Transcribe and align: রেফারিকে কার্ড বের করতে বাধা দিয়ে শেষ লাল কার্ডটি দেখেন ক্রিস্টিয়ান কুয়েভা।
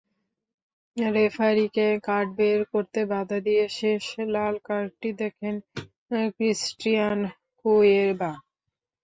রেফারিকে 0.97 1.87
কার্ড 2.07 2.29
বের 2.37 2.59
করতে 2.71 2.99
বাধা 3.11 3.37
দিয়ে 3.39 3.63
শেষ 3.79 4.03
লাল 4.33 4.55
কার্ডটি 4.67 5.09
দেখেন 5.21 5.55
ক্রিস্টিয়ান 6.31 7.19
কুয়েভা। 7.59 8.31